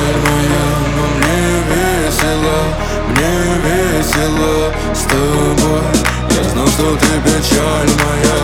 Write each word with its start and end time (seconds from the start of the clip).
тобой 0.00 0.44
Но 0.96 1.04
мне 1.16 1.40
весело, 1.70 2.58
мне 3.08 3.34
весело 3.64 4.72
с 4.94 5.02
тобой. 5.04 5.82
Я 6.30 6.50
знал, 6.50 6.66
что 6.66 6.96
ты 6.96 7.20
печаль 7.24 7.90
моя. 8.04 8.39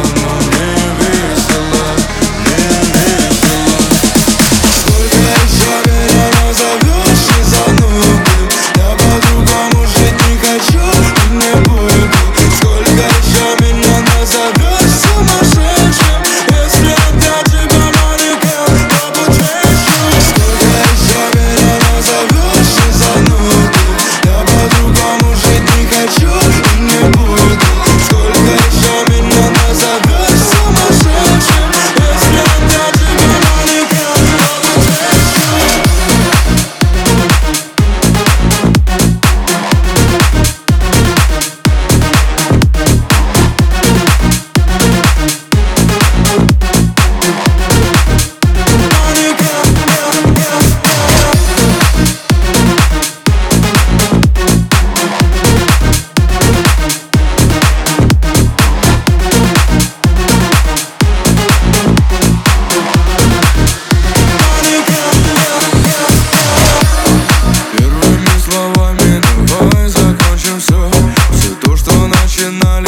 начинали 72.37 72.86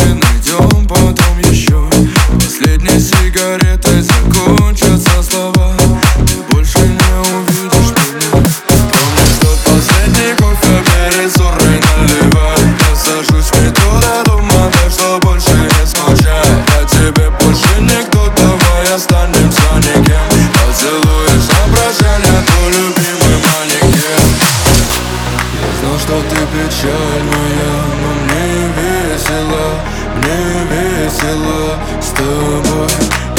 весело 31.08 31.78
с 32.00 32.10
тобой. 32.10 32.88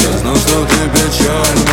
Я 0.00 0.18
знал, 0.18 0.36
что 0.36 0.64
ты 0.64 0.88
печальна 0.90 1.69